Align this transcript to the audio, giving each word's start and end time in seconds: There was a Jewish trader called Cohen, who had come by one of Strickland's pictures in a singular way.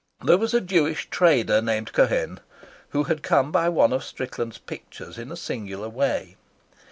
There 0.23 0.39
was 0.39 0.55
a 0.55 0.61
Jewish 0.61 1.11
trader 1.11 1.61
called 1.61 1.93
Cohen, 1.93 2.39
who 2.89 3.03
had 3.03 3.21
come 3.21 3.51
by 3.51 3.69
one 3.69 3.93
of 3.93 4.03
Strickland's 4.03 4.57
pictures 4.57 5.19
in 5.19 5.31
a 5.31 5.37
singular 5.37 5.89
way. 5.89 6.37